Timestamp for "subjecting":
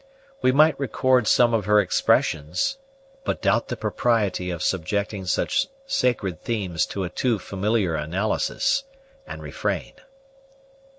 4.63-5.27